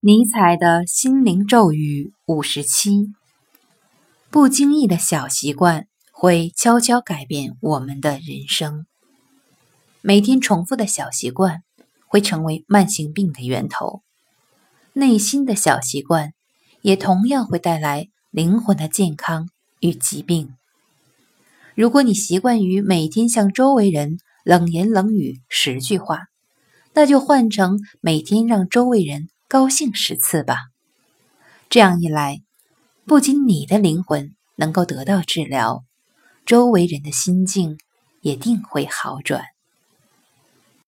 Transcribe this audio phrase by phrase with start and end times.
[0.00, 3.12] 尼采的心灵咒语五十七：
[4.30, 8.86] 不经意的小习惯会悄悄改变我们的人生。
[10.00, 11.64] 每天重复的小习惯
[12.06, 14.02] 会成为慢性病的源头，
[14.92, 16.32] 内心的小习惯
[16.82, 19.48] 也同样会带来灵魂的健康
[19.80, 20.54] 与疾病。
[21.74, 26.28] 如果你习惯于每天向周围人冷言冷语十句话，
[26.94, 29.28] 那就换成每天让周围人。
[29.50, 30.66] 高兴十次吧，
[31.70, 32.42] 这样一来，
[33.06, 35.84] 不仅你的灵魂能够得到治疗，
[36.44, 37.78] 周围人的心境
[38.20, 39.46] 也定会好转。